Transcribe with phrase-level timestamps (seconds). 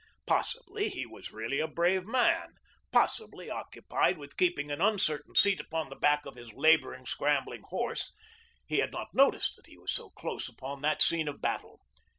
[0.25, 2.55] Possibly he was really a brave man;
[2.91, 8.11] possibly occupied with keeping an uncertain seat upon the back of his labouring, scrambling horse,
[8.65, 11.81] he had not noticed that he was so close upon that scene of battle.